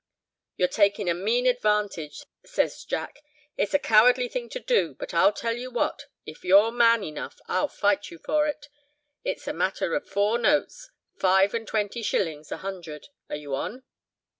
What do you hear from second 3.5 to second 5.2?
"it's a cowardly thing to do. But